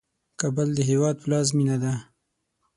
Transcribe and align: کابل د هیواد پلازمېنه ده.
کابل 0.39 0.69
د 0.75 0.79
هیواد 0.89 1.15
پلازمېنه 1.23 1.77
ده. 1.83 1.93